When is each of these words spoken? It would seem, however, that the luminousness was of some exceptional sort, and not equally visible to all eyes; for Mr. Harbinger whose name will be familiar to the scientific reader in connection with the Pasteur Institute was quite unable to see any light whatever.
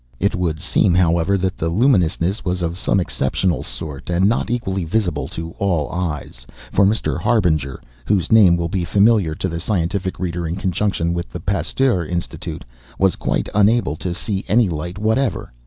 It 0.19 0.33
would 0.33 0.59
seem, 0.59 0.95
however, 0.95 1.37
that 1.37 1.57
the 1.59 1.69
luminousness 1.69 2.43
was 2.43 2.63
of 2.63 2.75
some 2.75 2.99
exceptional 2.99 3.61
sort, 3.61 4.09
and 4.09 4.27
not 4.27 4.49
equally 4.49 4.83
visible 4.83 5.27
to 5.27 5.51
all 5.59 5.91
eyes; 5.91 6.47
for 6.71 6.87
Mr. 6.87 7.19
Harbinger 7.21 7.79
whose 8.07 8.31
name 8.31 8.57
will 8.57 8.67
be 8.67 8.83
familiar 8.83 9.35
to 9.35 9.47
the 9.47 9.59
scientific 9.59 10.19
reader 10.19 10.47
in 10.47 10.55
connection 10.55 11.13
with 11.13 11.31
the 11.31 11.39
Pasteur 11.39 12.03
Institute 12.03 12.65
was 12.97 13.15
quite 13.15 13.47
unable 13.53 13.95
to 13.97 14.15
see 14.15 14.43
any 14.47 14.69
light 14.69 14.97
whatever. 14.97 15.53